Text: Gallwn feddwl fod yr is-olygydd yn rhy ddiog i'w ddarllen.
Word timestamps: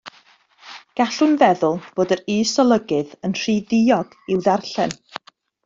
Gallwn 1.01 1.35
feddwl 1.41 1.77
fod 1.91 2.13
yr 2.17 2.23
is-olygydd 2.37 3.13
yn 3.29 3.37
rhy 3.43 3.55
ddiog 3.75 4.19
i'w 4.37 4.43
ddarllen. 4.49 4.99